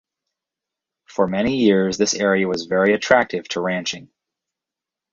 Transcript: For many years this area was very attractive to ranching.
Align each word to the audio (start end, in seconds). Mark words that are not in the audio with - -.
For 1.05 1.27
many 1.27 1.57
years 1.57 1.95
this 1.99 2.15
area 2.15 2.47
was 2.47 2.65
very 2.65 2.95
attractive 2.95 3.47
to 3.49 3.61
ranching. 3.61 4.09